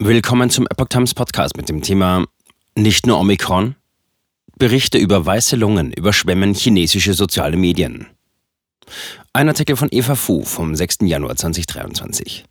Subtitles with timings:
[0.00, 2.26] Willkommen zum Epoch Times Podcast mit dem Thema
[2.74, 3.76] Nicht nur Omikron?
[4.58, 8.08] Berichte über weiße Lungen überschwemmen chinesische soziale Medien.
[9.32, 10.98] Ein Artikel von Eva Fu vom 6.
[11.02, 12.44] Januar 2023.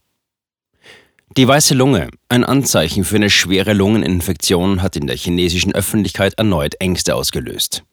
[1.35, 6.75] Die weiße Lunge, ein Anzeichen für eine schwere Lungeninfektion, hat in der chinesischen Öffentlichkeit erneut
[6.79, 7.83] Ängste ausgelöst.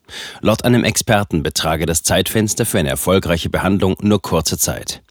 [0.43, 5.03] Laut einem Experten betrage das Zeitfenster für eine erfolgreiche Behandlung nur kurze Zeit.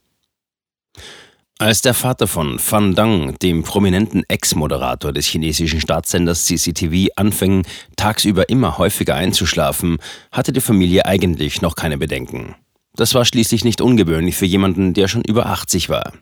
[1.60, 7.66] Als der Vater von Fan Dang, dem prominenten Ex-Moderator des chinesischen Staatssenders CCTV, anfing,
[7.96, 9.98] tagsüber immer häufiger einzuschlafen,
[10.32, 12.54] hatte die Familie eigentlich noch keine Bedenken.
[12.94, 16.14] Das war schließlich nicht ungewöhnlich für jemanden, der schon über 80 war.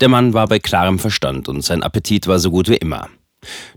[0.00, 3.10] Der Mann war bei klarem Verstand und sein Appetit war so gut wie immer.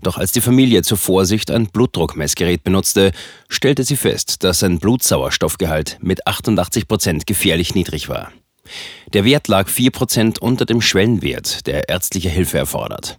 [0.00, 3.12] Doch als die Familie zur Vorsicht ein Blutdruckmessgerät benutzte,
[3.50, 8.32] stellte sie fest, dass sein Blutsauerstoffgehalt mit 88 Prozent gefährlich niedrig war.
[9.12, 13.18] Der Wert lag 4% unter dem Schwellenwert, der ärztliche Hilfe erfordert.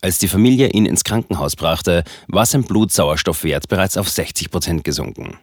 [0.00, 5.38] Als die Familie ihn ins Krankenhaus brachte, war sein Blutsauerstoffwert bereits auf 60% gesunken.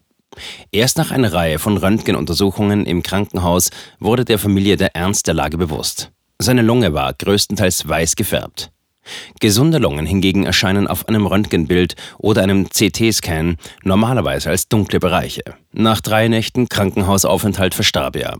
[0.71, 5.57] Erst nach einer Reihe von Röntgenuntersuchungen im Krankenhaus wurde der Familie der Ernst der Lage
[5.57, 6.11] bewusst.
[6.39, 8.71] Seine Lunge war größtenteils weiß gefärbt.
[9.39, 15.43] Gesunde Lungen hingegen erscheinen auf einem Röntgenbild oder einem CT-Scan normalerweise als dunkle Bereiche.
[15.73, 18.37] Nach drei Nächten Krankenhausaufenthalt verstarb er.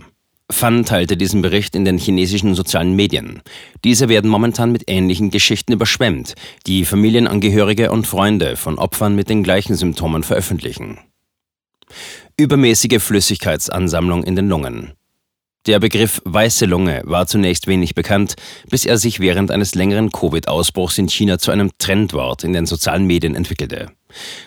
[0.51, 3.41] Fan teilte diesen Bericht in den chinesischen sozialen Medien.
[3.83, 6.35] Diese werden momentan mit ähnlichen Geschichten überschwemmt,
[6.67, 10.99] die Familienangehörige und Freunde von Opfern mit den gleichen Symptomen veröffentlichen.
[12.37, 14.93] Übermäßige Flüssigkeitsansammlung in den Lungen.
[15.67, 18.33] Der Begriff weiße Lunge war zunächst wenig bekannt,
[18.71, 23.05] bis er sich während eines längeren Covid-Ausbruchs in China zu einem Trendwort in den sozialen
[23.05, 23.91] Medien entwickelte.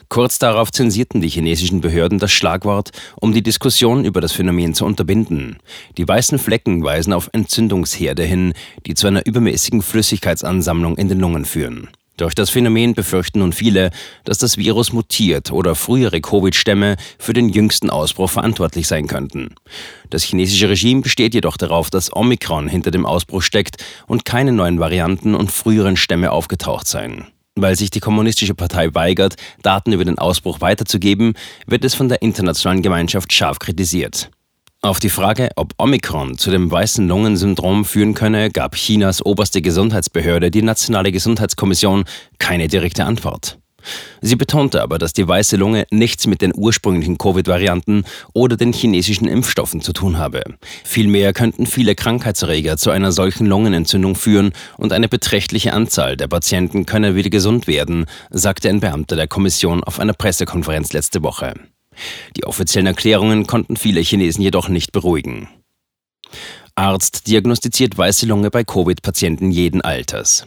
[0.09, 4.85] Kurz darauf zensierten die chinesischen Behörden das Schlagwort, um die Diskussion über das Phänomen zu
[4.85, 5.59] unterbinden.
[5.99, 8.53] Die weißen Flecken weisen auf Entzündungsherde hin,
[8.85, 11.91] die zu einer übermäßigen Flüssigkeitsansammlung in den Lungen führen.
[12.17, 13.91] Durch das Phänomen befürchten nun viele,
[14.25, 19.57] dass das Virus mutiert oder frühere Covid-Stämme für den jüngsten Ausbruch verantwortlich sein könnten.
[20.11, 24.79] Das chinesische Regime besteht jedoch darauf, dass Omikron hinter dem Ausbruch steckt und keine neuen
[24.79, 27.27] Varianten und früheren Stämme aufgetaucht seien.
[27.57, 31.35] Weil sich die Kommunistische Partei weigert, Daten über den Ausbruch weiterzugeben,
[31.67, 34.31] wird es von der internationalen Gemeinschaft scharf kritisiert.
[34.85, 40.51] Auf die Frage, ob Omikron zu dem weißen Lungensyndrom führen könne, gab Chinas oberste Gesundheitsbehörde,
[40.51, 42.05] die Nationale Gesundheitskommission,
[42.39, 43.57] keine direkte Antwort.
[44.21, 49.27] Sie betonte aber, dass die weiße Lunge nichts mit den ursprünglichen Covid-Varianten oder den chinesischen
[49.27, 50.43] Impfstoffen zu tun habe.
[50.85, 56.85] Vielmehr könnten viele Krankheitserreger zu einer solchen Lungenentzündung führen und eine beträchtliche Anzahl der Patienten
[56.85, 61.55] könne wieder gesund werden, sagte ein Beamter der Kommission auf einer Pressekonferenz letzte Woche.
[62.37, 65.49] Die offiziellen Erklärungen konnten viele Chinesen jedoch nicht beruhigen.
[66.75, 70.47] Arzt diagnostiziert weiße Lunge bei Covid-Patienten jeden Alters.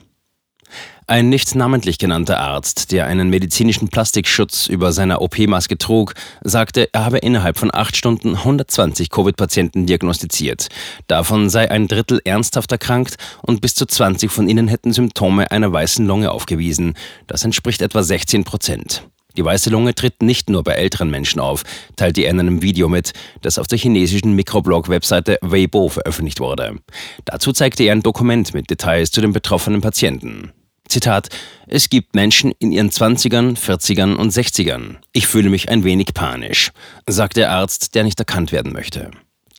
[1.10, 7.06] Ein nicht namentlich genannter Arzt, der einen medizinischen Plastikschutz über seiner OP-Maske trug, sagte, er
[7.06, 10.68] habe innerhalb von acht Stunden 120 Covid-Patienten diagnostiziert.
[11.08, 15.72] Davon sei ein Drittel ernsthaft erkrankt und bis zu 20 von ihnen hätten Symptome einer
[15.72, 16.96] weißen Lunge aufgewiesen.
[17.26, 19.08] Das entspricht etwa 16 Prozent.
[19.38, 21.64] Die weiße Lunge tritt nicht nur bei älteren Menschen auf,
[21.96, 26.80] teilte er in einem Video mit, das auf der chinesischen Mikroblog-Webseite Weibo veröffentlicht wurde.
[27.26, 30.52] Dazu zeigte er ein Dokument mit Details zu den betroffenen Patienten.
[30.90, 31.30] Zitat,
[31.68, 34.96] es gibt Menschen in ihren 20ern, 40ern und 60ern.
[35.12, 36.72] Ich fühle mich ein wenig panisch,
[37.06, 39.12] sagt der Arzt, der nicht erkannt werden möchte.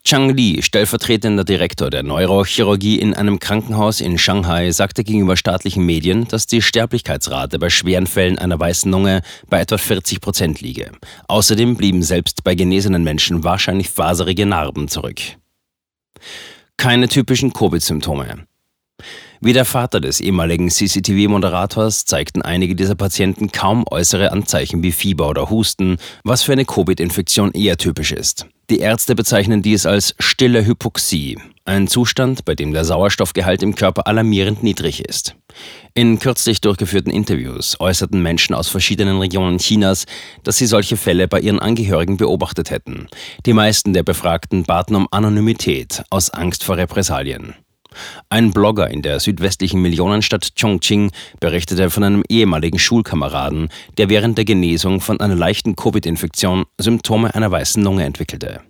[0.08, 6.26] Chang Li, stellvertretender Direktor der Neurochirurgie in einem Krankenhaus in Shanghai, sagte gegenüber staatlichen Medien,
[6.28, 9.20] dass die Sterblichkeitsrate bei schweren Fällen einer weißen Lunge
[9.50, 10.92] bei etwa 40 Prozent liege.
[11.26, 15.20] Außerdem blieben selbst bei genesenen Menschen wahrscheinlich faserige Narben zurück.
[16.78, 18.46] Keine typischen Covid-Symptome.
[19.40, 25.28] Wie der Vater des ehemaligen CCTV-Moderators zeigten einige dieser Patienten kaum äußere Anzeichen wie Fieber
[25.28, 28.46] oder Husten, was für eine Covid-Infektion eher typisch ist.
[28.68, 34.08] Die Ärzte bezeichnen dies als stille Hypoxie, ein Zustand, bei dem der Sauerstoffgehalt im Körper
[34.08, 35.36] alarmierend niedrig ist.
[35.94, 40.06] In kürzlich durchgeführten Interviews äußerten Menschen aus verschiedenen Regionen Chinas,
[40.42, 43.06] dass sie solche Fälle bei ihren Angehörigen beobachtet hätten.
[43.46, 47.54] Die meisten der Befragten baten um Anonymität aus Angst vor Repressalien.
[48.28, 54.44] Ein Blogger in der südwestlichen Millionenstadt Chongqing berichtete von einem ehemaligen Schulkameraden, der während der
[54.44, 58.60] Genesung von einer leichten Covid-Infektion Symptome einer weißen Lunge entwickelte.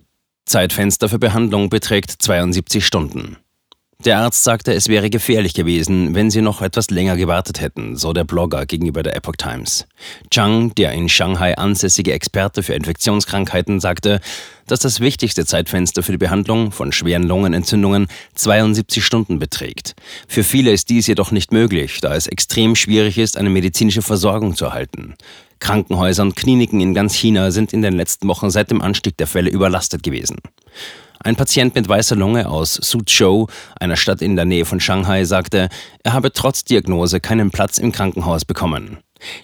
[0.45, 3.37] Zeitfenster für Behandlung beträgt 72 Stunden.
[4.05, 8.13] Der Arzt sagte, es wäre gefährlich gewesen, wenn sie noch etwas länger gewartet hätten, so
[8.13, 9.85] der Blogger gegenüber der Epoch Times.
[10.31, 14.21] Chang, der in Shanghai ansässige Experte für Infektionskrankheiten, sagte,
[14.67, 19.97] dass das wichtigste Zeitfenster für die Behandlung von schweren Lungenentzündungen 72 Stunden beträgt.
[20.29, 24.55] Für viele ist dies jedoch nicht möglich, da es extrem schwierig ist, eine medizinische Versorgung
[24.55, 25.15] zu erhalten.
[25.59, 29.27] Krankenhäuser und Kliniken in ganz China sind in den letzten Wochen seit dem Anstieg der
[29.27, 30.37] Fälle überlastet gewesen.
[31.21, 33.47] Ein Patient mit weißer Lunge aus Suzhou,
[33.79, 35.67] einer Stadt in der Nähe von Shanghai, sagte,
[36.03, 38.99] er habe trotz Diagnose keinen Platz im Krankenhaus bekommen.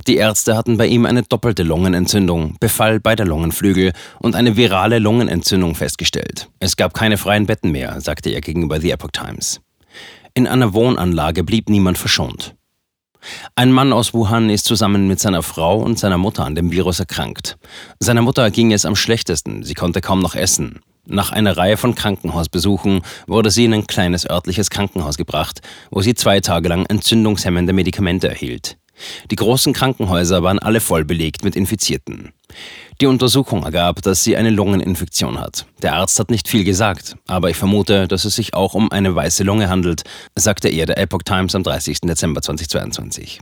[0.07, 5.75] Die Ärzte hatten bei ihm eine doppelte Lungenentzündung, Befall beider Lungenflügel und eine virale Lungenentzündung
[5.75, 6.50] festgestellt.
[6.60, 9.60] Es gab keine freien Betten mehr, sagte er gegenüber The Epoch Times.
[10.33, 12.56] In einer Wohnanlage blieb niemand verschont.
[13.56, 17.00] Ein Mann aus Wuhan ist zusammen mit seiner Frau und seiner Mutter an dem Virus
[17.00, 17.57] erkrankt.
[18.00, 20.80] Seiner Mutter ging es am schlechtesten, sie konnte kaum noch essen.
[21.07, 25.62] Nach einer Reihe von Krankenhausbesuchen wurde sie in ein kleines örtliches Krankenhaus gebracht,
[25.92, 28.78] wo sie zwei Tage lang entzündungshemmende Medikamente erhielt.
[29.30, 32.31] Die großen Krankenhäuser waren alle voll belegt mit Infizierten.
[33.02, 35.66] Die Untersuchung ergab, dass sie eine Lungeninfektion hat.
[35.81, 39.13] Der Arzt hat nicht viel gesagt, aber ich vermute, dass es sich auch um eine
[39.13, 40.04] weiße Lunge handelt,
[40.36, 42.02] sagte er der Epoch Times am 30.
[42.02, 43.40] Dezember 2022.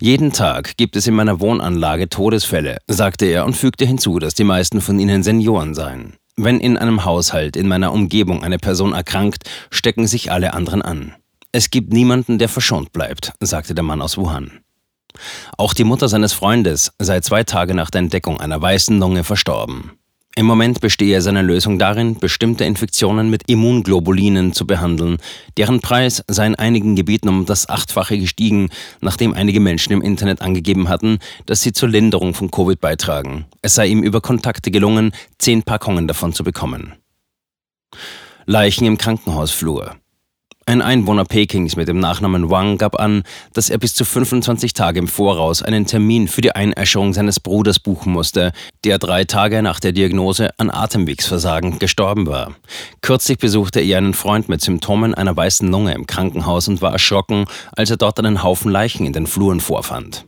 [0.00, 4.44] Jeden Tag gibt es in meiner Wohnanlage Todesfälle, sagte er und fügte hinzu, dass die
[4.44, 6.14] meisten von ihnen Senioren seien.
[6.36, 11.14] Wenn in einem Haushalt, in meiner Umgebung eine Person erkrankt, stecken sich alle anderen an.
[11.52, 14.50] Es gibt niemanden, der verschont bleibt, sagte der Mann aus Wuhan.
[15.56, 19.92] Auch die Mutter seines Freundes sei zwei Tage nach der Entdeckung einer weißen Lunge verstorben.
[20.36, 25.18] Im Moment bestehe seine Lösung darin, bestimmte Infektionen mit Immunglobulinen zu behandeln.
[25.56, 28.70] Deren Preis sei in einigen Gebieten um das Achtfache gestiegen,
[29.00, 33.46] nachdem einige Menschen im Internet angegeben hatten, dass sie zur Linderung von Covid beitragen.
[33.62, 36.94] Es sei ihm über Kontakte gelungen, zehn Packungen davon zu bekommen.
[38.44, 39.94] Leichen im Krankenhausflur.
[40.66, 44.98] Ein Einwohner Pekings mit dem Nachnamen Wang gab an, dass er bis zu 25 Tage
[44.98, 48.52] im Voraus einen Termin für die Einäscherung seines Bruders buchen musste,
[48.82, 52.54] der drei Tage nach der Diagnose an Atemwegsversagen gestorben war.
[53.02, 57.44] Kürzlich besuchte er einen Freund mit Symptomen einer weißen Lunge im Krankenhaus und war erschrocken,
[57.72, 60.24] als er dort einen Haufen Leichen in den Fluren vorfand.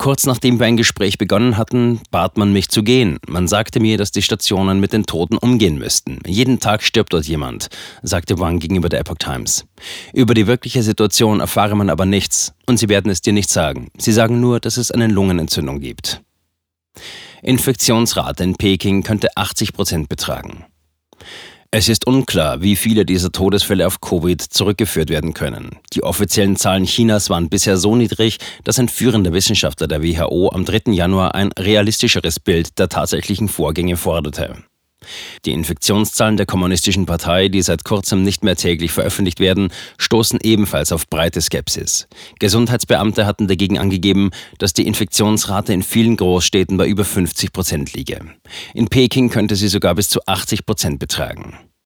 [0.00, 3.18] Kurz nachdem wir ein Gespräch begonnen hatten, bat man mich zu gehen.
[3.28, 6.20] Man sagte mir, dass die Stationen mit den Toten umgehen müssten.
[6.26, 7.68] Jeden Tag stirbt dort jemand,
[8.02, 9.66] sagte Wang gegenüber der Epoch Times.
[10.14, 13.88] Über die wirkliche Situation erfahre man aber nichts und sie werden es dir nicht sagen.
[13.98, 16.22] Sie sagen nur, dass es eine Lungenentzündung gibt.
[17.42, 20.64] Infektionsrate in Peking könnte 80 Prozent betragen.
[21.72, 25.78] Es ist unklar, wie viele dieser Todesfälle auf Covid zurückgeführt werden können.
[25.92, 30.64] Die offiziellen Zahlen Chinas waren bisher so niedrig, dass ein führender Wissenschaftler der WHO am
[30.64, 30.90] 3.
[30.92, 34.64] Januar ein realistischeres Bild der tatsächlichen Vorgänge forderte.
[35.44, 40.92] Die Infektionszahlen der Kommunistischen Partei, die seit kurzem nicht mehr täglich veröffentlicht werden, stoßen ebenfalls
[40.92, 42.08] auf breite Skepsis.
[42.38, 48.20] Gesundheitsbeamte hatten dagegen angegeben, dass die Infektionsrate in vielen Großstädten bei über 50 Prozent liege.
[48.74, 51.58] In Peking könnte sie sogar bis zu 80 Prozent betragen.